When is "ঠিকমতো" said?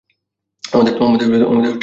0.99-1.25